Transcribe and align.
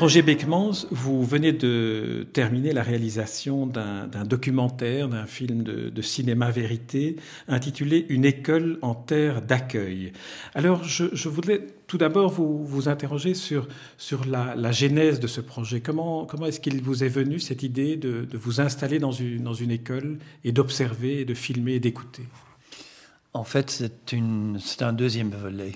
Roger 0.00 0.22
Beckmans, 0.22 0.86
vous 0.90 1.26
venez 1.26 1.52
de 1.52 2.26
terminer 2.32 2.72
la 2.72 2.82
réalisation 2.82 3.66
d'un 3.66 4.24
documentaire, 4.24 5.10
d'un 5.10 5.26
film 5.26 5.62
de, 5.62 6.00
cinéma 6.00 6.50
vérité 6.50 7.16
intitulé 7.48 8.06
Une 8.08 8.24
école 8.24 8.78
en 8.80 8.94
terre 8.94 9.42
d'accueil. 9.42 10.14
Alors, 10.54 10.84
je, 10.84 11.28
voudrais 11.28 11.66
tout 11.86 11.98
d'abord 11.98 12.30
vous, 12.30 12.88
interroger 12.88 13.34
sur, 13.34 13.68
la, 14.26 14.72
genèse 14.72 15.20
de 15.20 15.26
ce 15.26 15.42
projet. 15.42 15.82
Comment, 15.82 16.26
est-ce 16.46 16.60
qu'il 16.60 16.80
vous 16.80 17.04
est 17.04 17.08
venu 17.08 17.38
cette 17.38 17.62
idée 17.62 17.98
de, 17.98 18.26
vous 18.32 18.62
installer 18.62 19.00
dans 19.00 19.12
une 19.12 19.70
école 19.70 20.16
et 20.44 20.52
d'observer, 20.52 21.26
de 21.26 21.34
filmer 21.34 21.74
et 21.74 21.80
d'écouter? 21.80 22.24
En 23.34 23.44
fait, 23.44 23.84
c'est 24.08 24.82
un 24.82 24.94
deuxième 24.94 25.28
volet. 25.28 25.74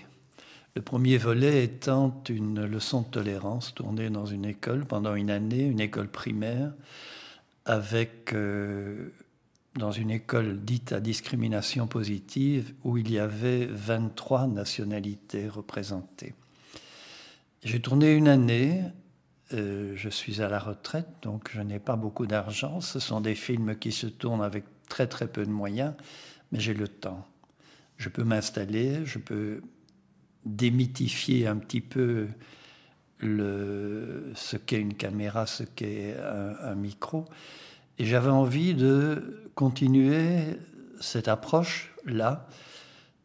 Le 0.75 0.83
premier 0.83 1.19
volet 1.19 1.63
étant 1.63 2.21
une 2.29 2.65
leçon 2.65 3.03
de 3.03 3.07
tolérance 3.07 3.75
tournée 3.75 4.11
dans 4.11 4.27
une 4.27 4.45
école 4.45 4.85
pendant 4.85 5.15
une 5.15 5.31
année, 5.31 5.63
une 5.63 5.79
école 5.79 6.09
primaire, 6.09 6.73
avec 7.65 8.33
euh, 8.33 9.11
dans 9.77 9.93
une 9.93 10.11
école 10.11 10.65
dite 10.65 10.93
à 10.93 10.99
discrimination 10.99 11.87
positive 11.87 12.75
où 12.83 12.99
il 12.99 13.13
y 13.13 13.21
avait 13.21 13.67
23 13.67 14.49
nationalités 14.49 15.49
représentées. 15.49 16.35
J'ai 17.63 17.81
tourné 17.81 18.13
une 18.13 18.27
année, 18.27 18.83
euh, 19.53 19.93
je 19.95 20.09
suis 20.09 20.43
à 20.43 20.49
la 20.49 20.59
retraite, 20.59 21.07
donc 21.23 21.51
je 21.53 21.61
n'ai 21.61 21.79
pas 21.79 21.95
beaucoup 21.95 22.27
d'argent. 22.27 22.81
Ce 22.81 22.99
sont 22.99 23.21
des 23.21 23.37
films 23.37 23.77
qui 23.77 23.93
se 23.93 24.09
tournent 24.09 24.43
avec 24.43 24.65
très 24.89 25.07
très 25.07 25.29
peu 25.29 25.47
de 25.47 25.53
moyens, 25.53 25.95
mais 26.51 26.59
j'ai 26.59 26.75
le 26.75 26.89
temps. 26.89 27.25
Je 27.97 28.09
peux 28.09 28.25
m'installer, 28.25 29.07
je 29.07 29.21
peux 29.21 29.63
démythifier 30.45 31.47
un 31.47 31.57
petit 31.57 31.81
peu 31.81 32.29
le, 33.19 34.33
ce 34.35 34.57
qu'est 34.57 34.81
une 34.81 34.95
caméra, 34.95 35.47
ce 35.47 35.63
qu'est 35.63 36.17
un, 36.19 36.75
micro. 36.75 37.25
Et 37.99 38.05
j'avais 38.05 38.31
envie 38.31 38.75
de 38.75 39.51
continuer 39.55 40.59
cette 41.01 41.29
approche-là 41.29 42.47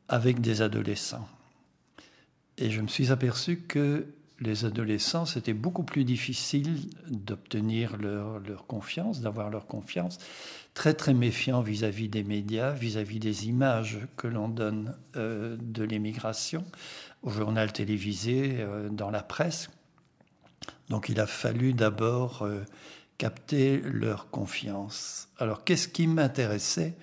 avec 0.08 0.42
des 0.42 0.62
adolescents. 0.62 1.28
Et 2.58 2.70
je 2.70 2.82
me 2.82 2.88
suis 2.88 3.12
aperçu 3.12 3.58
que 3.62 4.06
les 4.42 4.66
adolescents, 4.66 5.26
c'était 5.26 5.54
beaucoup 5.54 5.84
plus 5.84 6.06
difficile 6.06 6.90
d'obtenir 7.10 7.98
leur, 7.98 8.66
confiance, 8.68 9.22
d'avoir 9.22 9.50
leur 9.50 9.68
confiance, 9.68 10.18
très 10.74 10.94
très 10.94 11.14
méfiants 11.14 11.62
vis-à-vis 11.62 12.08
des 12.08 12.24
médias, 12.24 12.72
vis-à-vis 12.72 13.20
des 13.20 13.48
images 13.48 14.00
que 14.18 14.28
l'on 14.28 14.48
donne 14.48 14.96
euh, 15.16 15.58
de 15.60 15.84
l'émigration, 15.84 16.64
au 17.22 17.30
journal 17.30 17.74
télévisé, 17.74 18.58
euh, 18.60 18.90
dans 18.90 19.10
la 19.10 19.24
presse. 19.24 19.70
Donc 20.90 21.10
il 21.10 21.20
a 21.20 21.28
fallu 21.28 21.74
d'abord 21.74 22.44
euh, 22.44 22.64
capter 23.18 23.82
leur 23.84 24.30
confiance. 24.30 25.28
Alors 25.38 25.64
qu'est-ce 25.66 25.88
qui 25.88 26.08
m'intéressait? 26.08 26.96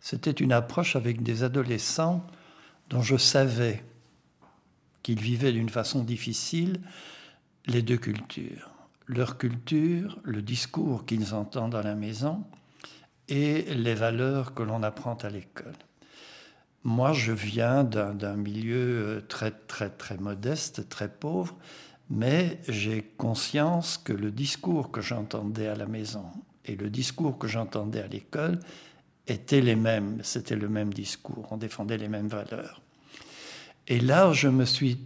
C'était 0.00 0.32
une 0.32 0.52
approche 0.52 0.96
avec 0.96 1.22
des 1.22 1.44
adolescents 1.44 2.26
dont 2.90 3.00
je 3.00 3.16
savais 3.16 3.84
qu'ils 5.04 5.20
vivaient 5.20 5.52
d'une 5.52 5.68
façon 5.68 6.02
difficile 6.02 6.80
les 7.66 7.82
deux 7.82 7.98
cultures. 7.98 8.70
Leur 9.06 9.38
culture, 9.38 10.18
le 10.24 10.42
discours 10.42 11.04
qu'ils 11.04 11.34
entendent 11.34 11.76
à 11.76 11.82
la 11.82 11.94
maison 11.94 12.42
et 13.28 13.62
les 13.74 13.94
valeurs 13.94 14.54
que 14.54 14.62
l'on 14.62 14.82
apprend 14.82 15.14
à 15.14 15.30
l'école. 15.30 15.76
Moi, 16.82 17.12
je 17.12 17.32
viens 17.32 17.84
d'un 17.84 18.36
milieu 18.36 18.76
euh, 18.76 19.20
très, 19.20 19.50
très, 19.50 19.90
très 19.90 20.16
modeste, 20.16 20.88
très 20.88 21.08
pauvre, 21.08 21.56
mais 22.10 22.60
j'ai 22.68 23.02
conscience 23.16 23.98
que 23.98 24.12
le 24.12 24.30
discours 24.30 24.90
que 24.90 25.00
j'entendais 25.00 25.68
à 25.68 25.76
la 25.76 25.86
maison 25.86 26.26
et 26.64 26.76
le 26.76 26.90
discours 26.90 27.38
que 27.38 27.46
j'entendais 27.46 28.02
à 28.02 28.06
l'école 28.06 28.58
étaient 29.26 29.62
les 29.62 29.76
mêmes. 29.76 30.18
C'était 30.22 30.56
le 30.56 30.68
même 30.68 30.92
discours. 30.92 31.46
On 31.50 31.56
défendait 31.56 31.98
les 31.98 32.08
mêmes 32.08 32.28
valeurs. 32.28 32.82
Et 33.88 34.00
là, 34.00 34.32
je 34.32 34.48
me 34.48 34.64
suis, 34.64 34.98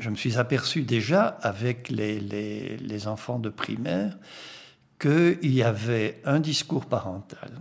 je 0.00 0.10
me 0.10 0.16
suis 0.16 0.38
aperçu 0.38 0.82
déjà 0.82 1.26
avec 1.26 1.88
les, 1.88 2.18
les, 2.18 3.06
enfants 3.06 3.38
de 3.38 3.48
primaire 3.48 4.18
qu'il 4.98 5.52
y 5.52 5.62
avait 5.62 6.20
un 6.24 6.40
discours 6.40 6.86
parental 6.86 7.52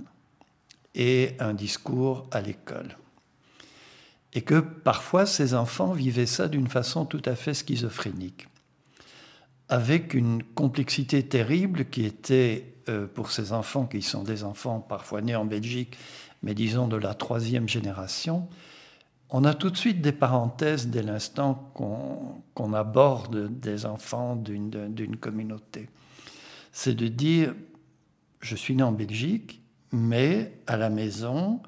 et 0.96 1.36
un 1.40 1.54
discours 1.54 2.28
à 2.32 2.42
l'école. 2.42 2.98
Et 4.34 4.42
que 4.42 4.60
parfois 4.60 5.26
ces 5.26 5.54
enfants 5.54 5.94
vivaient 5.94 6.26
ça 6.26 6.48
d'une 6.48 6.68
façon 6.68 7.06
tout 7.06 7.22
à 7.26 7.36
fait 7.36 7.54
schizophrénique, 7.54 8.48
avec 9.70 10.14
une 10.14 10.44
complexité 10.44 11.24
terrible 11.24 11.86
qui 11.86 12.06
était 12.06 12.74
euh, 12.90 13.08
pour 13.08 13.32
ces 13.32 13.54
enfants 13.54 13.86
qui 13.86 14.02
sont 14.02 14.24
des 14.24 14.44
enfants 14.44 14.80
parfois 14.80 15.22
nés 15.22 15.36
en 15.36 15.46
Belgique, 15.46 15.98
mais 16.42 16.56
disons 16.56 16.88
de 16.88 16.98
la 16.98 17.14
troisième 17.14 17.70
génération, 17.70 18.48
on 19.30 19.44
a 19.44 19.54
tout 19.54 19.70
de 19.70 19.78
suite 19.78 20.02
des 20.02 20.12
parenthèses 20.12 20.88
dès 20.88 21.04
l'instant 21.04 21.72
qu'on 21.74 22.74
aborde 22.74 23.60
des 23.60 23.86
enfants 23.86 24.36
d'une 24.36 25.18
communauté. 25.18 25.90
C'est 26.72 26.96
de 26.96 27.08
dire, 27.08 27.54
je 28.42 28.56
suis 28.56 28.76
né 28.76 28.84
en 28.84 28.92
Belgique, 28.92 29.62
mais 29.92 30.54
à 30.68 30.78
la 30.78 30.90
maison, 30.90 31.62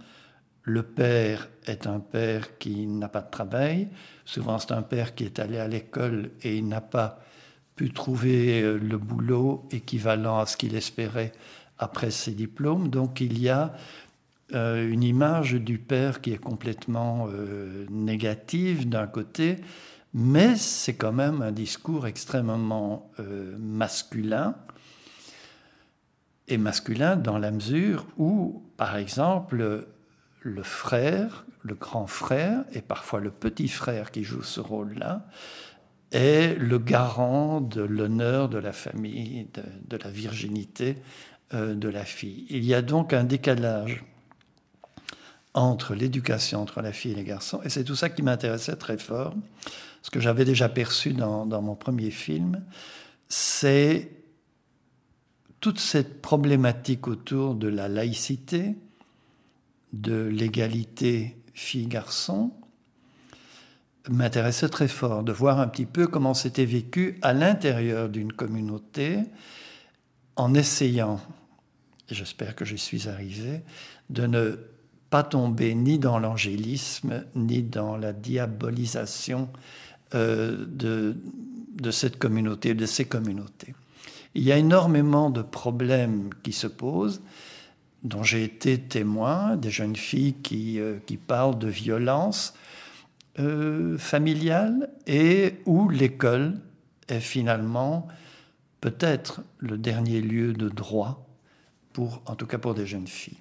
le 0.64 0.84
père 0.84 1.50
est 1.66 1.88
un 1.88 2.00
père 2.00 2.58
qui 2.58 2.88
n'a 2.88 3.10
pas 3.10 3.22
de 3.22 3.30
travail. 3.30 3.90
Souvent, 4.26 4.60
c'est 4.60 4.72
un 4.72 4.84
père 4.84 5.16
qui 5.16 5.24
est 5.24 5.40
allé 5.40 5.58
à 5.58 5.68
l'école 5.68 6.32
et 6.44 6.58
il 6.58 6.68
n'a 6.68 6.82
pas 6.82 7.20
pu 7.76 7.92
trouver 7.92 8.62
euh, 8.62 8.78
le 8.78 8.98
boulot 8.98 9.68
équivalent 9.72 10.40
à 10.40 10.46
ce 10.46 10.58
qu'il 10.58 10.76
espérait 10.76 11.32
après 11.80 12.12
ses 12.12 12.32
diplômes. 12.32 12.90
Donc, 12.90 13.22
il 13.22 13.40
y 13.40 13.50
a 13.50 13.74
euh, 14.54 14.90
une 14.90 15.04
image 15.04 15.54
du 15.54 15.78
père 15.78 16.22
qui 16.22 16.34
est 16.34 16.38
complètement 16.38 17.28
euh, 17.30 17.86
négative 17.90 18.88
d'un 18.90 19.08
côté, 19.08 19.58
mais 20.14 20.56
c'est 20.56 20.96
quand 20.96 21.14
même 21.14 21.42
un 21.42 21.52
discours 21.52 22.06
extrêmement 22.06 23.10
masculin 23.58 24.56
et 26.50 26.58
masculin 26.58 27.16
dans 27.16 27.38
la 27.38 27.50
mesure 27.52 28.06
où, 28.18 28.62
par 28.76 28.98
exemple, 28.98 29.88
le 30.42 30.64
frère, 30.64 31.46
le 31.62 31.76
grand 31.76 32.08
frère, 32.08 32.66
et 32.74 32.82
parfois 32.82 33.22
le 33.22 33.32
petit 33.32 33.70
frère 33.70 34.12
qui 34.12 34.24
joue 34.24 34.44
ce 34.44 34.60
rôle-là, 34.60 35.26
est 36.12 36.56
le 36.58 36.78
garant 36.78 37.62
de 37.62 37.82
l'honneur 37.82 38.50
de 38.50 38.58
la 38.58 38.74
famille, 38.74 39.48
de, 39.88 39.98
la 39.98 40.10
virginité 40.10 40.98
euh, 41.54 41.74
de 41.74 41.88
la 41.88 42.04
fille. 42.04 42.46
Il 42.50 42.66
y 42.66 42.74
a 42.74 42.82
donc 42.82 43.14
un 43.14 43.24
décalage 43.24 44.04
entre 45.54 45.96
l'éducation 45.96 46.62
entre 46.62 46.82
la 46.82 46.94
fille 46.94 47.12
et 47.12 47.16
les 47.16 47.24
garçons, 47.24 47.62
et 47.64 47.70
c'est 47.70 47.84
tout 47.84 47.96
ça 47.96 48.10
qui 48.10 48.22
m'intéressait 48.22 48.76
très 48.76 48.98
fort. 48.98 49.36
Ce 50.02 50.10
que 50.10 50.20
j'avais 50.20 50.46
déjà 50.46 50.70
perçu 50.70 51.14
dans 51.14 51.62
mon 51.62 51.76
premier 51.76 52.10
film, 52.10 52.64
c'est 53.28 54.12
toute 55.60 55.80
cette 55.80 56.22
problématique 56.22 57.08
autour 57.08 57.56
de 57.56 57.68
la 57.68 57.88
laïcité, 57.88 58.76
de 59.94 60.24
l'égalité 60.24 61.38
fille-garçon 61.54 62.52
m'intéressait 64.10 64.70
très 64.70 64.88
fort, 64.88 65.24
de 65.24 65.32
voir 65.32 65.60
un 65.60 65.68
petit 65.68 65.86
peu 65.86 66.08
comment 66.08 66.34
c'était 66.34 66.66
vécu 66.66 67.20
à 67.22 67.34
l'intérieur 67.34 68.10
d'une 68.10 68.34
communauté 68.34 69.20
en 70.36 70.56
essayant, 70.56 71.22
et 72.10 72.16
j'espère 72.16 72.56
que 72.56 72.66
j'y 72.66 72.80
suis 72.80 73.08
arrivé, 73.08 73.62
de 74.10 74.26
ne 74.26 74.58
pas 75.12 75.24
tomber 75.24 75.76
ni 75.76 76.00
dans 76.00 76.18
l'angélisme, 76.18 77.26
ni 77.36 77.62
dans 77.62 77.98
la 77.98 78.14
diabolisation 78.14 79.50
euh, 80.16 80.66
de, 80.68 81.18
de 81.76 81.92
cette 81.92 82.18
communauté, 82.18 82.74
de 82.74 82.86
ces 82.86 83.06
communautés. 83.06 83.76
Il 84.34 84.44
y 84.44 84.54
a 84.54 84.58
énormément 84.58 85.30
de 85.30 85.42
problèmes 85.42 86.30
qui 86.42 86.54
se 86.54 86.68
posent 86.68 87.22
dont 88.04 88.24
j'ai 88.24 88.44
été 88.44 88.80
témoin, 88.80 89.58
des 89.58 89.70
jeunes 89.70 89.98
filles 89.98 90.36
qui, 90.42 90.80
euh, 90.80 90.98
qui 91.06 91.18
parlent 91.18 91.60
de 91.60 91.68
violence 91.68 92.54
euh, 93.38 93.98
familiale 93.98 94.90
et 95.08 95.56
où 95.66 95.90
l'école 95.90 96.58
est 97.10 97.20
finalement 97.20 98.08
peut-être 98.80 99.42
le 99.60 99.78
dernier 99.78 100.22
lieu 100.22 100.54
de 100.54 100.70
droit, 100.70 101.28
pour, 101.94 102.22
en 102.26 102.36
tout 102.36 102.48
cas 102.48 102.58
pour 102.58 102.74
des 102.74 102.88
jeunes 102.88 103.08
filles. 103.08 103.38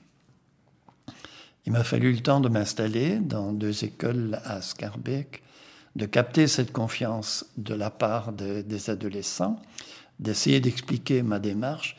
Il 1.66 1.72
m'a 1.72 1.84
fallu 1.84 2.12
le 2.12 2.20
temps 2.20 2.40
de 2.40 2.48
m'installer 2.48 3.18
dans 3.18 3.52
deux 3.52 3.84
écoles 3.84 4.40
à 4.44 4.62
Scarbeck, 4.62 5.42
de 5.96 6.06
capter 6.06 6.46
cette 6.46 6.72
confiance 6.72 7.46
de 7.56 7.74
la 7.74 7.90
part 7.90 8.32
des 8.32 8.90
adolescents, 8.90 9.60
d'essayer 10.18 10.60
d'expliquer 10.60 11.22
ma 11.22 11.38
démarche, 11.38 11.96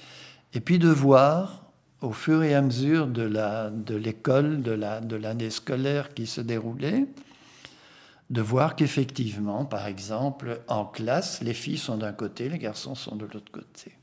et 0.54 0.60
puis 0.60 0.80
de 0.80 0.90
voir 0.90 1.72
au 2.02 2.12
fur 2.12 2.42
et 2.44 2.56
à 2.56 2.62
mesure 2.62 3.08
de 3.08 3.96
l'école, 3.96 4.64
de 4.64 5.16
l'année 5.16 5.50
scolaire 5.52 6.14
qui 6.14 6.26
se 6.26 6.42
déroulait, 6.42 7.06
de 8.32 8.42
voir 8.42 8.76
qu'effectivement, 8.76 9.66
par 9.66 9.88
exemple, 9.88 10.62
en 10.68 10.86
classe, 10.86 11.42
les 11.42 11.54
filles 11.54 11.78
sont 11.78 11.98
d'un 11.98 12.14
côté, 12.14 12.50
les 12.50 12.58
garçons 12.58 12.96
sont 12.96 13.16
de 13.16 13.26
l'autre 13.26 13.52
côté. 13.52 13.94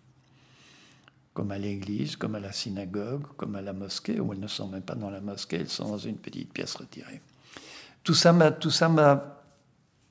Comme 1.38 1.52
à 1.52 1.58
l'église, 1.58 2.16
comme 2.16 2.34
à 2.34 2.40
la 2.40 2.50
synagogue, 2.50 3.22
comme 3.36 3.54
à 3.54 3.62
la 3.62 3.72
mosquée, 3.72 4.18
où 4.18 4.32
elles 4.32 4.40
ne 4.40 4.48
sont 4.48 4.66
même 4.66 4.82
pas 4.82 4.96
dans 4.96 5.08
la 5.08 5.20
mosquée, 5.20 5.58
elles 5.60 5.68
sont 5.68 5.88
dans 5.88 5.96
une 5.96 6.16
petite 6.16 6.52
pièce 6.52 6.74
retirée. 6.74 7.22
Tout 8.02 8.14
ça 8.14 8.32
m'a, 8.32 8.50
tout 8.50 8.72
ça 8.72 8.88
m'a 8.88 9.40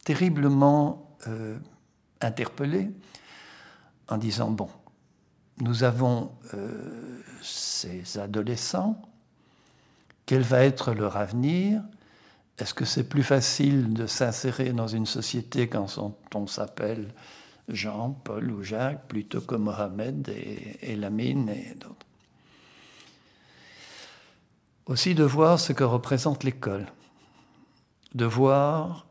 terriblement 0.06 1.18
euh, 1.28 1.60
interpellé 2.22 2.92
en 4.08 4.18
disant, 4.18 4.52
bon, 4.52 4.70
nous 5.60 5.84
avons 5.84 6.32
euh, 6.54 7.20
ces 7.42 8.18
adolescents, 8.18 9.02
quel 10.26 10.44
va 10.44 10.64
être 10.64 10.94
leur 10.94 11.18
avenir? 11.18 11.84
Est-ce 12.58 12.74
que 12.74 12.86
c'est 12.86 13.04
plus 13.04 13.24
facile 13.24 13.92
de 13.92 14.08
s'insérer 14.08 14.72
dans 14.72 14.88
une 14.88 15.06
société 15.06 15.68
quand 15.68 15.88
on, 16.34 16.48
s'appelle 16.48 17.14
Jean, 17.68 18.12
Paul 18.12 18.52
ou 18.52 18.64
Jacques, 18.64 19.08
plutôt 19.08 19.42
que 19.42 19.56
Mohamed 19.56 20.30
et, 20.30 20.96
Lamine 20.96 21.50
et 21.50 21.76
d'autres 21.76 22.06
Aussi 24.86 25.16
de 25.16 25.24
voir 25.24 25.60
ce 25.60 25.74
que 25.74 25.84
représente 25.84 26.44
l'école, 26.44 26.88
de 28.16 28.26
voir 28.26 29.08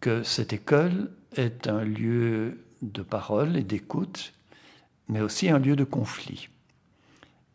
que 0.00 0.22
cette 0.22 0.52
école 0.52 1.10
est 1.36 1.68
un 1.68 1.84
lieu 1.84 2.64
de 2.80 3.02
parole 3.02 3.56
et 3.56 3.62
d'écoute, 3.62 4.32
mais 5.08 5.20
aussi 5.20 5.50
un 5.50 5.58
lieu 5.58 5.76
de 5.76 5.84
conflit. 5.84 6.48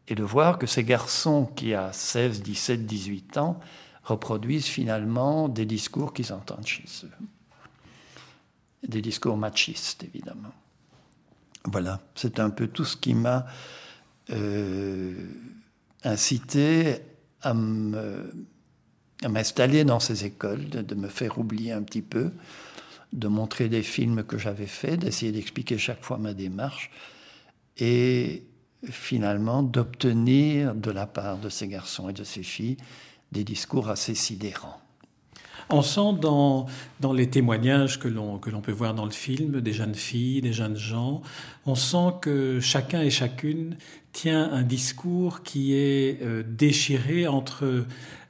Et 0.07 0.15
de 0.15 0.23
voir 0.23 0.57
que 0.57 0.67
ces 0.67 0.83
garçons 0.83 1.45
qui, 1.45 1.73
à 1.73 1.91
16, 1.91 2.41
17, 2.41 2.85
18 2.85 3.37
ans, 3.37 3.59
reproduisent 4.03 4.67
finalement 4.67 5.49
des 5.49 5.65
discours 5.65 6.13
qu'ils 6.13 6.31
entendent 6.31 6.65
chez 6.65 6.85
eux. 7.03 7.11
Des 8.85 9.01
discours 9.01 9.37
machistes, 9.37 10.03
évidemment. 10.03 10.53
Voilà, 11.65 11.99
c'est 12.15 12.39
un 12.39 12.49
peu 12.49 12.67
tout 12.67 12.85
ce 12.85 12.95
qui 12.95 13.13
m'a 13.13 13.45
euh, 14.29 15.13
incité 16.03 16.99
à 17.41 17.53
m'installer 19.29 19.83
dans 19.83 19.99
ces 19.99 20.25
écoles, 20.25 20.69
de, 20.69 20.95
me 20.95 21.07
faire 21.07 21.37
oublier 21.39 21.71
un 21.71 21.81
petit 21.81 22.01
peu, 22.01 22.31
de 23.13 23.27
montrer 23.27 23.69
des 23.69 23.83
films 23.83 24.23
que 24.23 24.37
j'avais 24.37 24.67
faits, 24.67 24.99
d'essayer 24.99 25.31
d'expliquer 25.31 25.77
chaque 25.77 26.03
fois 26.03 26.17
ma 26.17 26.33
démarche, 26.33 26.91
et 27.77 28.43
finalement 28.85 29.63
d'obtenir 29.63 30.75
de 30.75 30.91
la 30.91 31.07
part 31.07 31.37
de 31.37 31.49
ces 31.49 31.67
garçons 31.67 32.09
et 32.09 32.13
de 32.13 32.23
ces 32.23 32.43
filles 32.43 32.77
des 33.31 33.43
discours 33.43 33.89
assez 33.89 34.15
sidérants. 34.15 34.81
On 35.69 35.81
sent 35.81 36.19
dans, 36.21 36.65
les 37.13 37.29
témoignages 37.29 37.99
que 37.99 38.07
l'on, 38.07 38.39
peut 38.39 38.71
voir 38.71 38.93
dans 38.93 39.05
le 39.05 39.11
film, 39.11 39.59
des 39.59 39.73
jeunes 39.73 39.95
filles, 39.95 40.41
des 40.41 40.53
jeunes 40.53 40.77
gens, 40.77 41.21
on 41.65 41.75
sent 41.75 42.13
que 42.21 42.59
chacun 42.61 43.01
et 43.01 43.09
chacune 43.09 43.75
tient 44.13 44.49
un 44.51 44.63
discours 44.63 45.43
qui 45.43 45.73
est 45.73 46.21
euh, 46.21 46.41
déchiré 46.47 47.27
entre 47.27 47.85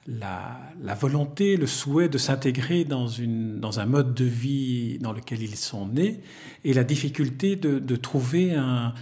la, 0.07 0.95
volonté, 0.95 1.57
le 1.57 1.67
souhait 1.67 2.09
de 2.09 2.17
s'intégrer 2.17 2.85
dans, 2.85 3.09
un 3.19 3.85
mode 3.85 4.13
de 4.13 4.25
vie 4.25 4.97
dans 4.99 5.11
lequel 5.11 5.41
ils 5.43 5.57
sont 5.57 5.87
nés 5.87 6.21
et 6.63 6.73
la 6.73 6.83
difficulté 6.83 7.55
de 7.55 7.95
trouver 7.97 8.55
un, 8.55 8.93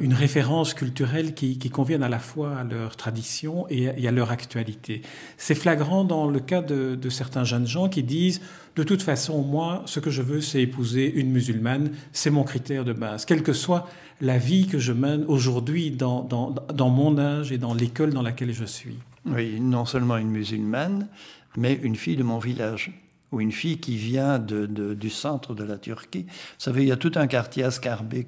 une 0.00 0.14
référence 0.14 0.74
culturelle 0.74 1.34
qui, 1.34 1.58
convienne 1.70 2.02
à 2.02 2.08
la 2.08 2.20
fois 2.20 2.58
à 2.58 2.64
leur 2.64 2.96
tradition 2.96 3.66
et, 3.68 4.06
à 4.06 4.12
leur 4.12 4.30
actualité. 4.30 5.02
C'est 5.36 5.54
flagrant 5.54 6.04
dans 6.04 6.30
le 6.30 6.38
cas 6.40 6.62
de, 6.62 6.94
de, 6.94 7.10
certains 7.10 7.44
jeunes 7.44 7.66
gens 7.66 7.88
qui 7.88 8.02
disent 8.02 8.40
de 8.76 8.82
toute 8.82 9.02
façon, 9.02 9.42
moi, 9.42 9.82
ce 9.86 10.00
que 10.00 10.10
je 10.10 10.22
veux, 10.22 10.40
c'est 10.40 10.62
épouser 10.62 11.12
une 11.12 11.30
musulmane, 11.30 11.90
c'est 12.12 12.30
mon 12.30 12.44
critère 12.44 12.84
de 12.84 12.92
base, 12.92 13.24
quelle 13.24 13.42
que 13.42 13.52
soit 13.52 13.88
la 14.20 14.38
vie 14.38 14.66
que 14.66 14.78
je 14.78 14.92
mène 14.92 15.24
aujourd'hui 15.26 15.90
dans, 15.90 16.22
dans, 16.22 16.50
dans 16.50 16.88
mon 16.88 17.18
âge 17.18 17.52
et 17.52 17.58
dans 17.58 17.74
l'école 17.74 18.12
dans 18.12 18.22
laquelle 18.22 18.52
je 18.52 18.64
suis. 18.64 18.96
Oui, 19.26 19.60
non 19.60 19.84
seulement 19.84 20.16
une 20.16 20.30
musulmane, 20.30 21.08
mais 21.56 21.74
une 21.82 21.96
fille 21.96 22.16
de 22.16 22.22
mon 22.22 22.38
village 22.38 22.92
ou 23.32 23.40
une 23.40 23.52
fille 23.52 23.78
qui 23.78 23.96
vient 23.96 24.38
du 24.38 25.10
centre 25.10 25.54
de 25.54 25.64
la 25.64 25.78
Turquie. 25.78 26.26
Vous 26.28 26.32
savez, 26.58 26.82
il 26.82 26.88
y 26.88 26.92
a 26.92 26.96
tout 26.96 27.12
un 27.16 27.26
quartier 27.26 27.64
à 27.64 27.70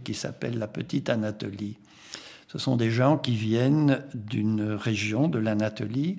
qui 0.04 0.14
s'appelle 0.14 0.58
la 0.58 0.68
Petite 0.68 1.08
Anatolie. 1.08 1.78
Ce 2.48 2.58
sont 2.58 2.76
des 2.76 2.90
gens 2.90 3.18
qui 3.18 3.36
viennent 3.36 4.04
d'une 4.14 4.72
région 4.72 5.28
de 5.28 5.38
l'Anatolie 5.38 6.18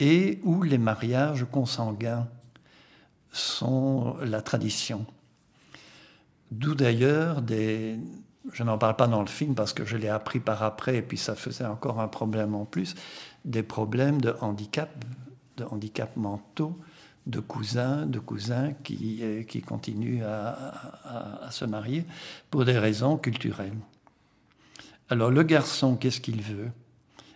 et 0.00 0.40
où 0.42 0.62
les 0.62 0.78
mariages 0.78 1.46
consanguins 1.50 2.28
sont 3.32 4.16
la 4.22 4.42
tradition. 4.42 5.06
D'où 6.50 6.74
d'ailleurs 6.74 7.42
des... 7.42 7.98
Je 8.52 8.64
n'en 8.64 8.78
parle 8.78 8.96
pas 8.96 9.06
dans 9.06 9.20
le 9.20 9.28
film 9.28 9.54
parce 9.54 9.72
que 9.72 9.84
je 9.84 9.96
l'ai 9.96 10.08
appris 10.08 10.40
par 10.40 10.62
après 10.62 10.96
et 10.96 11.02
puis 11.02 11.18
ça 11.18 11.36
faisait 11.36 11.66
encore 11.66 12.00
un 12.00 12.08
problème 12.08 12.54
en 12.54 12.64
plus, 12.64 12.96
des 13.44 13.62
problèmes 13.62 14.20
de 14.20 14.34
handicap, 14.40 14.90
de 15.56 15.64
handicap 15.64 16.16
mentaux 16.16 16.76
de 17.30 17.40
cousins, 17.40 18.06
de 18.06 18.18
cousins 18.18 18.72
qui, 18.84 19.20
euh, 19.22 19.42
qui 19.44 19.62
continuent 19.62 20.24
à, 20.24 21.48
se 21.50 21.64
marier 21.64 22.04
pour 22.50 22.64
des 22.64 22.78
raisons 22.78 23.16
culturelles. 23.16 23.76
Alors 25.08 25.30
le 25.30 25.42
garçon, 25.42 25.96
qu'est-ce 25.96 26.20
qu'il 26.20 26.42
veut? 26.42 26.70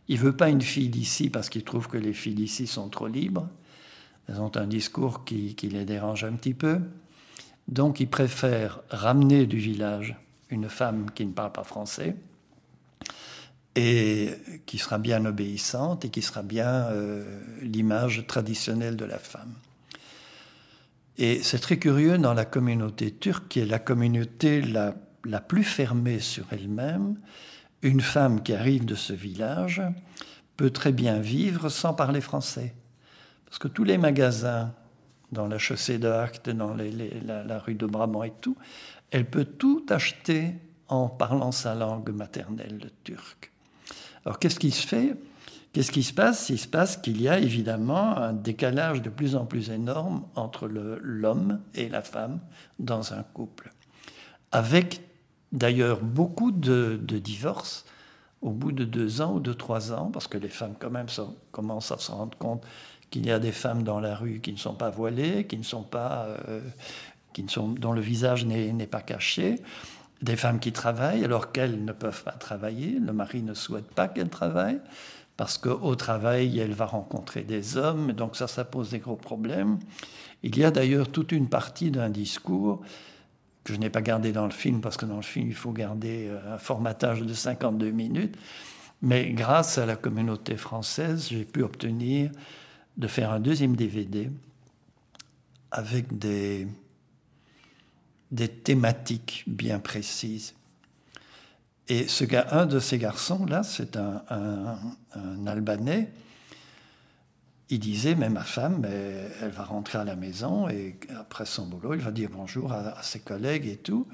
Il 0.09 0.19
veut 0.19 0.37
pas 0.37 0.51
une 0.51 0.61
fille 0.61 0.89
d'ici 0.89 1.31
parce 1.31 1.49
qu'il 1.49 1.65
trouve 1.65 1.89
que 1.89 1.97
les 1.97 2.13
filles 2.13 2.35
d'ici 2.35 2.67
sont 2.67 2.89
trop 2.89 3.09
libres. 3.09 3.49
Elles 4.29 4.41
ont 4.41 4.55
un 4.57 4.67
discours 4.67 5.25
qui, 5.25 5.55
qui 5.55 5.69
les 5.69 5.85
dérange 5.85 6.25
un 6.25 6.35
petit 6.35 6.55
peu. 6.55 6.81
Donc 7.69 8.01
il 8.01 8.09
préfère 8.09 8.81
ramener 8.91 9.47
du 9.47 9.57
village 9.57 10.17
une 10.51 10.69
femme 10.69 11.11
qui 11.15 11.25
ne 11.25 11.33
parle 11.33 11.53
pas 11.53 11.65
français 11.65 12.15
et 13.75 14.31
qui 14.67 14.79
sera 14.79 14.99
bien 14.99 15.25
obéissante 15.25 16.05
et 16.05 16.11
qui 16.11 16.23
sera 16.23 16.43
bien 16.43 16.87
euh, 16.91 17.41
l'image 17.63 18.27
traditionnelle 18.27 18.97
de 18.97 19.05
la 19.05 19.19
femme. 19.19 19.53
Et 21.19 21.43
c'est 21.43 21.59
très 21.59 21.79
curieux 21.79 22.19
dans 22.19 22.35
la 22.35 22.45
communauté 22.45 23.13
turque, 23.13 23.49
qui 23.49 23.61
est 23.61 23.67
la 23.67 23.79
communauté 23.79 24.61
la, 24.63 24.95
la 25.25 25.41
plus 25.41 25.65
fermée 25.65 26.21
sur 26.21 26.45
elle-même, 26.53 27.17
une 27.83 28.01
femme 28.01 28.43
qui 28.43 28.55
arrive 28.55 28.85
de 28.85 28.95
ce 28.95 29.13
village 29.13 29.83
peut 30.57 30.71
très 30.71 30.93
bien 30.93 31.19
vivre 31.19 31.69
sans 31.69 31.95
parler 31.95 32.21
français. 32.21 32.75
Parce 33.45 33.59
que 33.59 33.69
tous 33.69 33.85
les 33.85 33.99
magasins, 33.99 34.73
dans 35.33 35.47
la 35.47 35.59
chaussée 35.59 35.99
de 35.99 36.09
Acte, 36.09 36.51
dans 36.51 36.75
la, 36.75 37.59
rue 37.59 37.75
de 37.75 37.87
Brabant 37.87 38.23
et 38.23 38.33
tout, 38.41 38.57
elle 39.11 39.29
peut 39.29 39.45
tout 39.45 39.85
acheter 39.91 40.55
en 40.89 41.09
parlant 41.09 41.53
sa 41.53 41.75
langue 41.75 42.11
maternelle, 42.11 42.81
le 42.83 42.91
turc. 43.03 43.53
Alors 44.25 44.39
qu'est-ce 44.39 44.59
qui 44.59 44.71
se 44.71 44.87
fait? 44.87 45.15
Qu'est-ce 45.75 45.91
qui 45.91 46.05
se 46.05 46.15
passe? 46.15 46.51
Il 46.51 46.59
se 46.59 46.69
passe 46.69 46.97
qu'il 46.97 47.21
y 47.21 47.29
a 47.29 47.41
évidemment 47.41 48.17
un 48.17 48.33
décalage 48.33 49.03
de 49.03 49.11
plus 49.11 49.35
en 49.35 49.45
plus 49.45 49.71
énorme 49.71 50.23
entre 50.37 50.69
l'homme 50.69 51.61
et 51.75 51.89
la 51.89 52.01
femme 52.01 52.39
dans 52.79 53.13
un 53.13 53.25
couple. 53.25 53.73
Avec 54.53 55.01
d'ailleurs 55.51 56.01
beaucoup 56.01 56.53
de, 56.53 56.97
divorces 57.19 57.87
au 58.41 58.53
bout 58.53 58.71
de 58.71 58.85
deux 58.85 59.21
ans 59.21 59.35
ou 59.35 59.41
de 59.41 59.53
trois 59.53 59.93
ans, 59.93 60.13
parce 60.13 60.29
que 60.29 60.39
les 60.39 60.49
femmes 60.49 60.75
quand 60.79 60.91
même 60.91 61.09
commencent 61.51 61.91
à 61.91 61.99
se 61.99 62.13
rendre 62.13 62.39
compte 62.39 62.63
qu'il 63.11 63.27
y 63.27 63.33
a 63.33 63.41
des 63.41 63.51
femmes 63.51 63.83
dans 63.83 63.99
la 63.99 64.15
rue 64.15 64.39
qui 64.39 64.53
ne 64.53 64.59
sont 64.59 64.75
pas 64.75 64.91
voilées, 64.91 65.45
qui 65.45 65.59
ne 65.59 65.65
sont 65.65 65.83
pas, 65.83 66.27
euh, 66.49 66.61
qui 67.33 67.43
ne 67.43 67.49
sont, 67.49 67.71
dont 67.71 67.93
le 67.93 68.01
visage 68.01 68.47
n'est 68.47 68.87
pas 68.87 69.03
caché, 69.03 69.57
des 70.23 70.37
femmes 70.37 70.61
qui 70.61 70.71
travaillent 70.71 71.25
alors 71.25 71.51
qu'elles 71.51 71.85
ne 71.85 71.93
peuvent 71.93 72.23
pas 72.23 72.31
travailler, 72.31 73.01
le 73.01 73.13
mari 73.13 73.43
ne 73.43 73.55
souhaite 73.55 73.93
pas 73.93 74.07
qu'elles 74.07 74.31
travaillent 74.31 74.81
parce 75.37 75.59
qu'au 75.59 75.95
travail, 75.97 76.59
elle 76.59 76.75
va 76.75 76.87
rencontrer 76.87 77.43
des 77.43 77.77
hommes, 77.77 78.13
donc 78.13 78.37
ça, 78.37 78.47
ça 78.47 78.65
pose 78.65 78.91
des 78.91 79.01
gros 79.01 79.17
problèmes. 79.17 79.79
Il 80.43 80.57
y 80.57 80.65
a 80.65 80.71
d'ailleurs 80.71 81.09
toute 81.11 81.33
une 81.33 81.49
partie 81.49 81.91
d'un 81.91 82.09
discours 82.09 82.83
que 83.65 83.73
je 83.73 83.79
n'ai 83.79 83.91
pas 83.91 84.03
gardé 84.03 84.33
dans 84.33 84.45
le 84.45 84.53
film, 84.53 84.81
parce 84.81 84.97
que 84.97 85.07
dans 85.07 85.17
le 85.17 85.23
film, 85.23 85.49
il 85.49 85.55
faut 85.55 85.73
garder 85.73 86.29
euh, 86.29 86.55
un 86.55 86.59
formatage 86.59 87.23
de 87.23 87.33
52 87.33 87.91
minutes. 87.91 88.37
Mais 89.03 89.33
grâce 89.33 89.79
à 89.79 89.87
la 89.87 89.97
communauté 89.97 90.57
française, 90.57 91.29
j'ai 91.31 91.45
pu 91.45 91.63
obtenir 91.63 92.31
de 92.97 93.09
faire 93.09 93.33
un 93.33 93.41
deuxième 93.41 93.75
DVD 93.75 94.31
avec 95.71 96.17
des, 96.17 96.69
des 98.31 98.49
thématiques 98.49 99.45
bien 99.47 99.79
précises. 99.81 100.55
Et 101.89 102.09
ce 102.09 102.25
gars, 102.25 102.47
un 102.53 102.67
de 102.67 102.79
ces 102.81 102.99
garçons-là, 102.99 103.63
c'est 103.63 103.97
un, 103.97 104.79
Albanais. 105.47 106.11
Il 107.71 107.79
disait, 107.79 108.15
mais 108.15 108.31
ma 108.31 108.45
femme, 108.45 108.87
elle, 109.43 109.51
va 109.51 109.65
rentrer 109.65 109.99
à 109.99 110.05
la 110.05 110.17
maison 110.17 110.69
et 110.69 110.99
après 111.19 111.47
son 111.47 111.67
boulot, 111.67 111.95
elle 111.95 112.01
va 112.01 112.11
dire 112.11 112.31
bonjour 112.33 112.73
à, 112.73 113.03
ses 113.03 113.21
collègues 113.21 113.67
et 113.67 113.77
tout. 113.77 114.07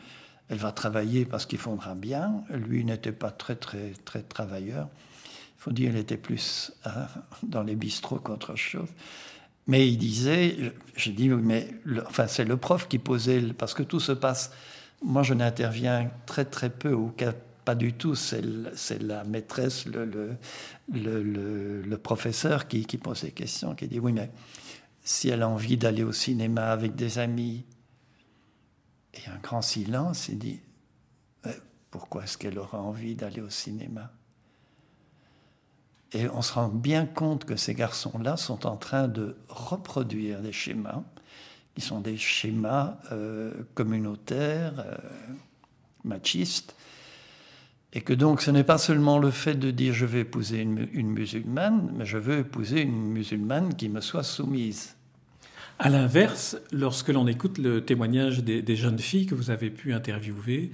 Elle 0.48 0.58
va 0.58 0.72
travailler 0.72 1.24
parce 1.24 1.46
qu'il 1.46 1.58
faudra 1.58 1.94
bien. 1.94 2.42
Lui 2.50 2.84
n'était 2.84 3.12
pas 3.12 3.30
très, 3.30 3.54
très, 3.54 3.92
très 4.04 4.22
travailleur. 4.22 4.88
Il 5.58 5.62
faut 5.62 5.72
dire, 5.72 5.90
il 5.90 5.96
était 5.96 6.16
plus 6.16 6.72
hein, 6.84 7.06
dans 7.44 7.62
les 7.62 7.76
bistrots 7.76 8.18
qu'autre 8.18 8.56
chose. 8.56 8.88
Mais 9.66 9.88
il 9.88 9.98
disait, 9.98 10.72
j'ai 10.96 11.12
dit, 11.12 11.28
mais 11.28 11.68
enfin, 12.06 12.26
c'est 12.26 12.44
le 12.44 12.56
prof 12.56 12.88
qui 12.88 12.98
posait, 12.98 13.40
parce 13.52 13.74
que 13.74 13.84
tout 13.84 14.00
se 14.00 14.12
passe. 14.12 14.50
Moi, 15.04 15.22
je 15.22 15.34
n'interviens 15.34 16.10
très 16.26 16.44
très 16.44 16.70
peu, 16.70 16.92
ou 16.92 17.14
pas 17.64 17.74
du 17.74 17.92
tout. 17.92 18.14
C'est 18.14 18.42
la 19.02 19.24
maîtresse, 19.24 19.86
le, 19.86 20.36
professeur 21.96 22.68
qui, 22.68 22.84
pose 22.98 23.22
des 23.22 23.32
questions, 23.32 23.74
qui 23.74 23.88
dit, 23.88 23.98
oui, 23.98 24.12
mais 24.12 24.30
si 25.02 25.28
elle 25.28 25.42
a 25.42 25.48
envie 25.48 25.76
d'aller 25.76 26.02
au 26.02 26.12
cinéma 26.12 26.70
avec 26.70 26.94
des 26.94 27.18
amis, 27.18 27.64
et 29.14 29.28
un 29.28 29.38
grand 29.38 29.62
silence, 29.62 30.28
il 30.28 30.38
dit, 30.38 30.60
pourquoi 31.90 32.24
est-ce 32.24 32.38
qu'elle 32.38 32.58
aura 32.58 32.80
envie 32.80 33.16
d'aller 33.16 33.40
au 33.40 33.50
cinéma? 33.50 34.12
Et 36.12 36.28
on 36.28 36.42
se 36.42 36.52
rend 36.52 36.68
bien 36.68 37.06
compte 37.06 37.44
que 37.44 37.56
ces 37.56 37.74
garçons-là 37.74 38.36
sont 38.36 38.66
en 38.66 38.76
train 38.76 39.08
de 39.08 39.36
reproduire 39.48 40.40
des 40.40 40.52
schémas, 40.52 41.02
qui 41.74 41.80
sont 41.80 42.00
des 42.00 42.16
schémas 42.16 42.98
euh, 43.12 43.52
communautaires, 43.74 44.74
euh, 44.78 44.96
machistes, 46.04 46.74
et 47.92 48.00
que 48.00 48.12
donc 48.12 48.40
ce 48.40 48.50
n'est 48.50 48.64
pas 48.64 48.78
seulement 48.78 49.18
le 49.18 49.30
fait 49.30 49.54
de 49.54 49.70
dire 49.70 49.92
je 49.92 50.06
vais 50.06 50.20
épouser 50.20 50.60
une, 50.60 50.86
musulmane, 51.10 51.92
mais 51.96 52.06
je 52.06 52.18
veux 52.18 52.38
épouser 52.38 52.82
une 52.82 53.10
musulmane 53.12 53.74
qui 53.74 53.88
me 53.88 54.00
soit 54.00 54.22
soumise. 54.22 54.96
À 55.78 55.88
l'inverse, 55.88 56.58
lorsque 56.72 57.08
l'on 57.08 57.26
écoute 57.26 57.58
le 57.58 57.84
témoignage 57.84 58.44
des, 58.44 58.76
jeunes 58.76 58.98
filles 58.98 59.26
que 59.26 59.34
vous 59.34 59.50
avez 59.50 59.70
pu 59.70 59.92
interviewer, 59.94 60.70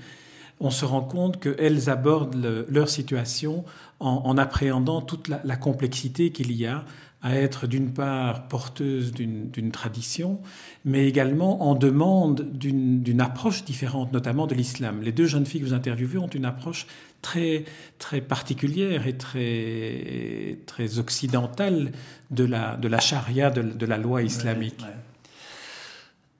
on 0.60 0.70
se 0.70 0.84
rend 0.84 1.02
compte 1.02 1.40
qu'elles 1.40 1.90
abordent 1.90 2.66
leur 2.68 2.88
situation 2.88 3.64
en, 4.00 4.36
appréhendant 4.36 5.00
toute 5.00 5.28
la, 5.28 5.56
complexité 5.56 6.30
qu'il 6.30 6.52
y 6.52 6.66
a 6.66 6.84
à 7.22 7.34
être 7.34 7.66
d'une 7.66 7.92
part 7.92 8.46
porteuse 8.46 9.12
d'une 9.12 9.70
tradition, 9.72 10.38
mais 10.84 11.08
également 11.08 11.68
en 11.68 11.74
demande 11.74 12.46
d'une 12.52 13.20
approche 13.20 13.64
différente, 13.64 14.12
notamment 14.12 14.46
de 14.46 14.54
l'islam. 14.54 15.00
Les 15.02 15.12
deux 15.12 15.26
jeunes 15.26 15.46
filles 15.46 15.62
que 15.62 15.66
vous 15.66 15.74
interviewez 15.74 16.18
ont 16.18 16.28
une 16.28 16.44
approche 16.44 16.86
très, 17.22 17.64
très 17.98 18.20
particulière 18.20 19.06
et 19.06 19.16
très, 19.16 20.58
très 20.66 20.98
occidentale 20.98 21.90
de 22.30 22.44
la, 22.44 22.76
de 22.76 22.86
la 22.86 23.00
charia, 23.00 23.50
de, 23.50 23.86
la 23.86 23.98
loi 23.98 24.22
islamique. 24.22 24.84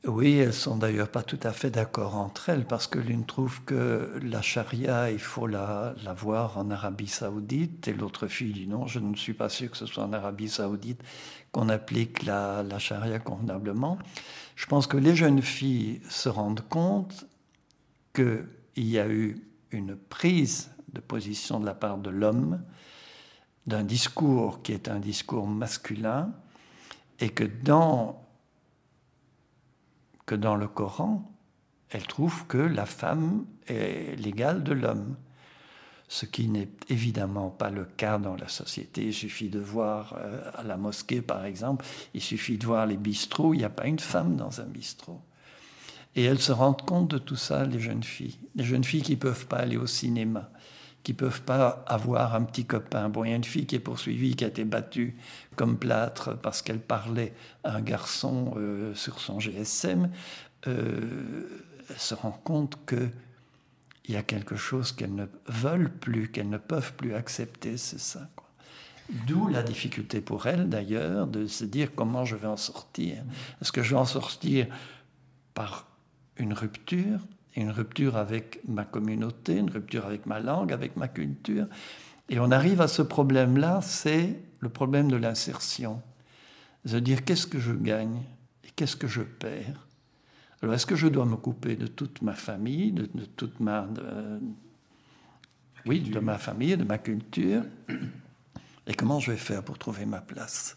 Oui, 0.04 0.36
elles 0.36 0.52
sont 0.52 0.76
d'ailleurs 0.76 1.08
pas 1.08 1.22
tout 1.22 1.40
à 1.42 1.52
fait 1.52 1.70
d'accord 1.70 2.14
entre 2.14 2.48
elles 2.48 2.64
parce 2.64 2.86
que 2.86 2.98
l'une 2.98 3.26
trouve 3.26 3.62
que 3.64 4.12
la 4.22 4.40
charia, 4.40 5.10
il 5.10 5.18
faut 5.18 5.48
la, 5.48 5.94
voir 6.16 6.58
en 6.58 6.70
Arabie 6.70 7.08
saoudite 7.08 7.88
et 7.88 7.92
l'autre 7.92 8.28
fille 8.28 8.52
dit 8.52 8.68
non, 8.68 8.86
je 8.86 9.00
ne 9.00 9.16
suis 9.16 9.34
pas 9.34 9.48
sûr 9.48 9.70
que 9.70 9.76
ce 9.76 9.86
soit 9.86 10.04
en 10.04 10.12
Arabie 10.12 10.48
saoudite 10.48 11.02
qu'on 11.50 11.68
applique 11.68 12.22
la, 12.22 12.62
la 12.62 12.78
charia 12.78 13.18
convenablement. 13.18 13.98
Je 14.54 14.66
pense 14.66 14.86
que 14.86 14.96
les 14.96 15.16
jeunes 15.16 15.42
filles 15.42 16.00
se 16.08 16.28
rendent 16.28 16.66
compte 16.68 17.26
qu'il 18.14 18.46
y 18.76 18.98
a 19.00 19.08
eu 19.08 19.42
une 19.72 19.96
prise 19.96 20.70
de 20.92 21.00
position 21.00 21.58
de 21.58 21.66
la 21.66 21.74
part 21.74 21.98
de 21.98 22.10
l'homme 22.10 22.62
d'un 23.66 23.82
discours 23.82 24.62
qui 24.62 24.72
est 24.72 24.88
un 24.88 25.00
discours 25.00 25.48
masculin 25.48 26.32
et 27.18 27.30
que 27.30 27.44
dans 27.44 28.25
que 30.26 30.34
dans 30.34 30.56
le 30.56 30.68
Coran, 30.68 31.32
elle 31.90 32.06
trouve 32.06 32.46
que 32.46 32.58
la 32.58 32.84
femme 32.84 33.46
est 33.68 34.16
l'égale 34.18 34.64
de 34.64 34.72
l'homme. 34.72 35.16
Ce 36.08 36.26
qui 36.26 36.48
n'est 36.48 36.68
évidemment 36.88 37.50
pas 37.50 37.70
le 37.70 37.84
cas 37.84 38.18
dans 38.18 38.36
la 38.36 38.48
société. 38.48 39.06
Il 39.06 39.14
suffit 39.14 39.48
de 39.48 39.58
voir 39.58 40.14
euh, 40.18 40.40
à 40.54 40.62
la 40.62 40.76
mosquée, 40.76 41.20
par 41.20 41.44
exemple, 41.44 41.84
il 42.14 42.20
suffit 42.20 42.58
de 42.58 42.66
voir 42.66 42.86
les 42.86 42.96
bistrots, 42.96 43.54
il 43.54 43.58
n'y 43.58 43.64
a 43.64 43.70
pas 43.70 43.86
une 43.86 43.98
femme 43.98 44.36
dans 44.36 44.60
un 44.60 44.66
bistrot. 44.66 45.20
Et 46.14 46.24
elles 46.24 46.40
se 46.40 46.52
rendent 46.52 46.82
compte 46.82 47.08
de 47.08 47.18
tout 47.18 47.36
ça, 47.36 47.64
les 47.64 47.80
jeunes 47.80 48.04
filles. 48.04 48.38
Les 48.54 48.64
jeunes 48.64 48.84
filles 48.84 49.02
qui 49.02 49.16
ne 49.16 49.20
peuvent 49.20 49.46
pas 49.46 49.58
aller 49.58 49.76
au 49.76 49.86
cinéma, 49.86 50.50
qui 51.06 51.14
peuvent 51.14 51.42
pas 51.42 51.84
avoir 51.86 52.34
un 52.34 52.42
petit 52.42 52.64
copain. 52.64 53.08
Bon, 53.08 53.22
il 53.22 53.30
y 53.30 53.32
a 53.32 53.36
une 53.36 53.44
fille 53.44 53.64
qui 53.64 53.76
est 53.76 53.78
poursuivie, 53.78 54.34
qui 54.34 54.44
a 54.44 54.48
été 54.48 54.64
battue 54.64 55.14
comme 55.54 55.78
plâtre 55.78 56.36
parce 56.36 56.62
qu'elle 56.62 56.80
parlait 56.80 57.32
à 57.62 57.76
un 57.76 57.80
garçon 57.80 58.54
euh, 58.56 58.92
sur 58.96 59.20
son 59.20 59.38
GSM. 59.38 60.10
Euh, 60.66 61.62
elle 61.88 61.98
se 61.98 62.14
rend 62.14 62.32
compte 62.32 62.76
qu'il 62.88 63.12
y 64.08 64.16
a 64.16 64.24
quelque 64.24 64.56
chose 64.56 64.90
qu'elles 64.90 65.14
ne 65.14 65.26
veulent 65.46 65.92
plus, 65.92 66.28
qu'elles 66.28 66.48
ne 66.48 66.58
peuvent 66.58 66.94
plus 66.94 67.14
accepter, 67.14 67.76
c'est 67.76 68.00
ça. 68.00 68.28
D'où 69.28 69.46
la 69.46 69.62
difficulté 69.62 70.20
pour 70.20 70.48
elles, 70.48 70.68
d'ailleurs, 70.68 71.28
de 71.28 71.46
se 71.46 71.64
dire 71.64 71.94
comment 71.94 72.24
je 72.24 72.34
vais 72.34 72.48
en 72.48 72.56
sortir. 72.56 73.22
Est-ce 73.62 73.70
que 73.70 73.84
je 73.84 73.90
vais 73.90 74.00
en 74.00 74.06
sortir 74.06 74.66
par 75.54 75.86
une 76.36 76.52
rupture 76.52 77.20
une 77.56 77.70
rupture 77.70 78.16
avec 78.16 78.60
ma 78.68 78.84
communauté, 78.84 79.56
une 79.56 79.70
rupture 79.70 80.04
avec 80.04 80.26
ma 80.26 80.40
langue, 80.40 80.72
avec 80.72 80.96
ma 80.96 81.08
culture. 81.08 81.66
Et 82.28 82.38
on 82.38 82.50
arrive 82.50 82.80
à 82.80 82.88
ce 82.88 83.02
problème-là, 83.02 83.80
c'est 83.82 84.36
le 84.60 84.68
problème 84.68 85.10
de 85.10 85.16
l'insertion. 85.16 86.02
cest 86.84 86.96
à 86.96 87.00
dire 87.00 87.24
qu'est-ce 87.24 87.46
que 87.46 87.58
je 87.58 87.72
gagne 87.72 88.22
et 88.64 88.68
qu'est-ce 88.76 88.96
que 88.96 89.06
je 89.06 89.22
perds? 89.22 89.86
Alors 90.62 90.74
est-ce 90.74 90.86
que 90.86 90.96
je 90.96 91.06
dois 91.06 91.24
me 91.24 91.36
couper 91.36 91.76
de 91.76 91.86
toute 91.86 92.22
ma 92.22 92.34
famille, 92.34 92.92
de, 92.92 93.06
toute 93.36 93.60
ma... 93.60 93.88
oui, 95.86 96.00
de 96.00 96.18
ma 96.18 96.38
famille, 96.38 96.76
de 96.76 96.84
ma 96.84 96.98
culture? 96.98 97.62
Et 98.86 98.94
comment 98.94 99.20
je 99.20 99.32
vais 99.32 99.36
faire 99.36 99.62
pour 99.62 99.78
trouver 99.78 100.06
ma 100.06 100.20
place 100.20 100.76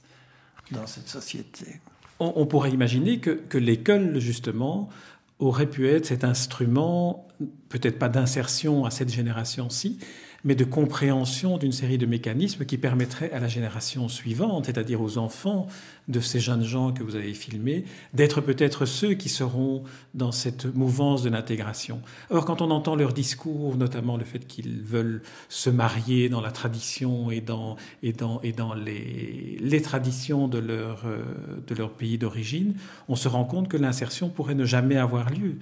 dans 0.72 0.88
cette 0.88 1.08
société? 1.08 1.80
On, 2.22 2.46
pourrait 2.48 2.72
imaginer 2.72 3.20
que, 3.20 3.30
que 3.30 3.58
l'école, 3.58 4.20
justement, 4.20 4.90
aurait 5.40 5.70
pu 5.70 5.88
être 5.90 6.06
cet 6.06 6.24
instrument, 6.24 7.29
peut-être 7.70 8.00
pas 8.00 8.10
d'insertion 8.10 8.86
à 8.86 8.92
cette 8.92 9.12
génération-ci, 9.12 10.00
mais 10.44 10.56
de 10.56 10.64
compréhension 10.64 11.58
d'une 11.58 11.72
série 11.72 11.98
de 11.98 12.06
mécanismes 12.06 12.66
qui 12.66 12.78
permettraient 12.78 13.32
à 13.32 13.40
la 13.40 13.48
génération 13.48 14.08
suivante, 14.08 14.66
c'est-à-dire 14.66 15.02
aux 15.02 15.18
enfants 15.18 15.68
de 16.08 16.20
ces 16.20 16.40
jeunes 16.40 16.64
gens 16.64 16.92
que 16.92 17.04
vous 17.04 17.16
avez 17.16 17.34
filmés, 17.34 17.84
d'être 18.14 18.42
peut-être 18.42 18.86
ceux 18.86 19.14
qui 19.14 19.30
seront 19.30 19.84
dans 20.14 20.32
cette 20.32 20.66
mouvance 20.66 21.24
de 21.24 21.30
l'intégration. 21.30 22.02
Or, 22.30 22.46
quand 22.46 22.62
on 22.62 22.72
entend 22.72 22.96
leur 22.96 23.14
discours, 23.14 23.76
notamment 23.76 24.18
le 24.18 24.26
fait 24.26 24.48
qu'ils 24.48 24.82
veulent 24.82 25.22
se 25.50 25.70
marier 25.70 26.30
dans 26.30 26.42
la 26.42 26.52
tradition 26.52 27.32
et 27.32 27.42
dans, 27.42 27.76
et 28.02 28.14
dans, 28.14 28.40
et 28.42 28.54
dans 28.54 28.74
les, 28.74 29.58
les 29.60 29.82
traditions 29.82 30.48
de 30.48 30.58
leur, 30.58 31.04
euh, 31.06 31.22
de 31.68 31.76
leur 31.76 31.92
pays 31.92 32.18
d'origine, 32.18 32.76
on 33.08 33.16
se 33.16 33.28
rend 33.28 33.44
compte 33.44 33.68
que 33.68 33.78
l'insertion 33.78 34.30
pourrait 34.30 34.56
ne 34.56 34.66
jamais 34.66 34.98
avoir 34.98 35.30
lieu. 35.30 35.58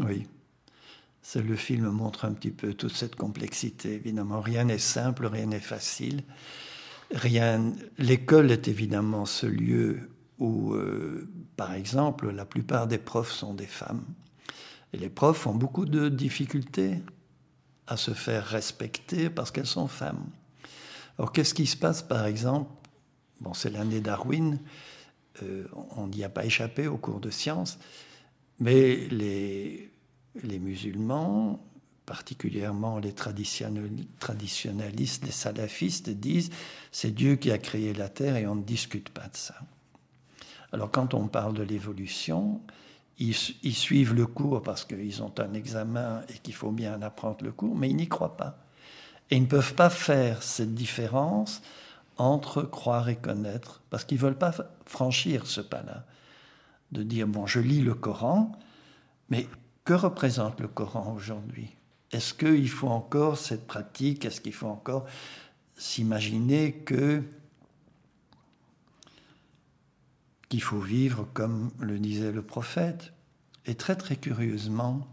Oui 0.00 0.26
le 1.36 1.56
film 1.56 1.88
montre 1.90 2.24
un 2.24 2.32
petit 2.32 2.50
peu 2.50 2.74
toute 2.74 2.94
cette 2.94 3.16
complexité. 3.16 3.94
Évidemment, 3.94 4.40
rien 4.40 4.64
n'est 4.64 4.78
simple, 4.78 5.26
rien 5.26 5.46
n'est 5.46 5.60
facile. 5.60 6.22
Rien. 7.12 7.72
L'école 7.98 8.50
est 8.50 8.68
évidemment 8.68 9.26
ce 9.26 9.46
lieu 9.46 10.10
où, 10.38 10.74
euh, 10.74 11.28
par 11.56 11.74
exemple, 11.74 12.30
la 12.30 12.44
plupart 12.44 12.86
des 12.86 12.98
profs 12.98 13.32
sont 13.32 13.54
des 13.54 13.66
femmes. 13.66 14.04
Les 14.92 15.10
profs 15.10 15.46
ont 15.46 15.54
beaucoup 15.54 15.84
de 15.84 16.08
difficultés 16.08 17.02
à 17.86 17.96
se 17.96 18.12
faire 18.12 18.46
respecter 18.46 19.28
parce 19.28 19.50
qu'elles 19.50 19.66
sont 19.66 19.88
femmes. 19.88 20.26
Alors, 21.18 21.32
qu'est-ce 21.32 21.54
qui 21.54 21.66
se 21.66 21.76
passe, 21.76 22.02
par 22.02 22.26
exemple? 22.26 22.70
Bon, 23.40 23.52
c'est 23.52 23.70
l'année 23.70 24.00
Darwin. 24.00 24.58
Euh, 25.42 25.66
on 25.96 26.06
n'y 26.08 26.24
a 26.24 26.28
pas 26.28 26.44
échappé 26.44 26.86
au 26.86 26.96
cours 26.96 27.20
de 27.20 27.30
sciences, 27.30 27.78
mais 28.60 29.08
les 29.08 30.58
musulmans, 30.58 31.60
particulièrement 32.08 32.98
les 32.98 33.12
traditionnalistes, 33.12 35.26
les 35.26 35.30
salafistes, 35.30 36.08
disent 36.08 36.50
c'est 36.90 37.10
Dieu 37.10 37.36
qui 37.36 37.50
a 37.50 37.58
créé 37.58 37.92
la 37.92 38.08
terre 38.08 38.36
et 38.36 38.46
on 38.46 38.54
ne 38.54 38.62
discute 38.62 39.10
pas 39.10 39.28
de 39.28 39.36
ça. 39.36 39.54
Alors 40.72 40.90
quand 40.90 41.12
on 41.12 41.28
parle 41.28 41.52
de 41.52 41.62
l'évolution, 41.62 42.62
ils, 43.18 43.34
suivent 43.34 44.14
le 44.14 44.26
cours 44.26 44.62
parce 44.62 44.86
qu'ils 44.86 45.22
ont 45.22 45.34
un 45.38 45.52
examen 45.52 46.22
et 46.28 46.38
qu'il 46.38 46.54
faut 46.54 46.70
bien 46.70 47.02
apprendre 47.02 47.44
le 47.44 47.52
cours, 47.52 47.76
mais 47.76 47.90
ils 47.90 47.96
n'y 47.96 48.08
croient 48.08 48.36
pas. 48.36 48.58
Et 49.30 49.36
ils 49.36 49.42
ne 49.42 49.46
peuvent 49.46 49.74
pas 49.74 49.90
faire 49.90 50.42
cette 50.42 50.74
différence 50.74 51.60
entre 52.16 52.62
croire 52.62 53.08
et 53.08 53.16
connaître, 53.16 53.82
parce 53.90 54.04
qu'ils 54.04 54.18
ne 54.18 54.22
veulent 54.22 54.38
pas 54.38 54.54
franchir 54.86 55.46
ce 55.46 55.60
pas-là. 55.60 56.04
De 56.92 57.02
dire, 57.02 57.26
bon, 57.26 57.46
je 57.46 57.60
lis 57.60 57.80
le 57.80 57.94
Coran, 57.94 58.52
mais 59.28 59.46
que 59.84 59.94
représente 59.94 60.60
le 60.60 60.68
Coran 60.68 61.12
aujourd'hui? 61.14 61.70
Est-ce 62.12 62.32
qu'il 62.34 62.68
faut 62.70 62.88
encore 62.88 63.36
cette 63.36 63.66
pratique? 63.66 64.24
Est-ce 64.24 64.40
qu'il 64.40 64.54
faut 64.54 64.68
encore 64.68 65.06
s'imaginer 65.76 66.72
que 66.72 67.22
qu'il 70.48 70.62
faut 70.62 70.80
vivre 70.80 71.28
comme 71.34 71.70
le 71.78 71.98
disait 71.98 72.32
le 72.32 72.42
prophète? 72.42 73.12
Et 73.66 73.74
très 73.74 73.96
très 73.96 74.16
curieusement, 74.16 75.06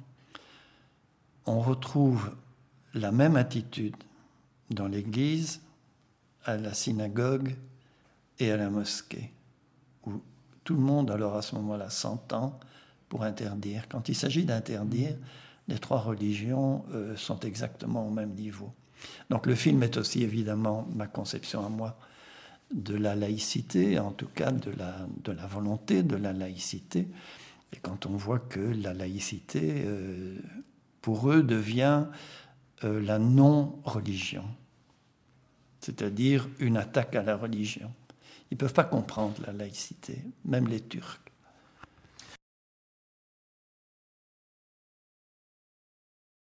on 1.46 1.60
retrouve 1.60 2.36
la 2.94 3.12
même 3.12 3.36
attitude 3.36 3.98
dans 4.70 4.88
l'église, 4.88 5.62
à 6.46 6.58
la 6.58 6.74
synagogue 6.74 7.56
et 8.40 8.52
à 8.52 8.58
la 8.58 8.70
mosquée, 8.70 9.32
tout 10.66 10.74
le 10.74 10.82
monde 10.82 11.12
alors 11.12 11.36
à 11.36 11.42
ce 11.42 11.56
moment-là 11.56 11.90
s'entend 11.90 12.60
pour 13.08 13.24
interdire. 13.24 13.88
Quand 13.88 14.10
il 14.10 14.16
s'agit 14.16 14.44
d'interdire, 14.44 15.16
les 15.70 15.80
trois 15.80 16.00
religions 16.00 16.84
euh, 16.94 17.16
sont 17.16 17.40
exactement 17.40 18.06
au 18.06 18.10
même 18.10 18.34
niveau. 18.34 18.74
Donc 19.30 19.46
le 19.46 19.56
film 19.56 19.84
est 19.84 19.96
aussi 19.96 20.24
évidemment 20.24 20.88
ma 20.94 21.08
conception 21.08 21.66
à 21.66 21.70
moi 21.70 21.98
de 22.74 22.96
la 22.96 23.16
laïcité, 23.16 24.00
en 24.00 24.12
tout 24.12 24.28
cas 24.28 24.52
de 24.52 24.72
la, 24.72 25.48
volonté 25.48 26.02
de 26.02 26.16
la 26.16 26.34
laïcité. 26.34 27.08
Et 27.72 27.78
quand 27.78 28.08
on 28.08 28.18
voit 28.18 28.40
que 28.40 28.60
la 28.60 28.94
laïcité, 28.94 29.84
euh, 29.86 30.40
pour 31.02 31.30
eux, 31.32 31.44
devient 31.44 32.06
euh, 32.84 33.00
la 33.02 33.20
non-religion, 33.20 34.46
c'est-à-dire 35.80 36.50
une 36.60 36.78
attaque 36.78 37.16
à 37.16 37.22
la 37.22 37.38
religion. 37.38 37.92
Ils 38.56 38.64
ne 38.64 38.68
peuvent 38.68 38.74
pas 38.74 38.86
comprendre 38.86 39.36
la 39.46 39.52
laïcité, 39.52 40.24
même 40.46 40.70
les 40.70 40.80
Turcs. 40.80 41.25